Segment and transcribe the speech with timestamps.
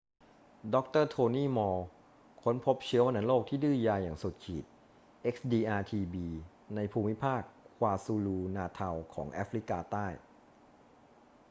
[0.73, 1.05] ดร.
[1.09, 1.87] โทนี่ มอลล์
[2.43, 4.65] ค้นพบเชื้อวัณโรคที่ดื้อยาอย่างสุดขีด
[5.33, 6.15] xdr-tb
[6.75, 7.41] ในภูมิภาค
[7.77, 10.07] kwazulu-natal ของแอฟริกาใต้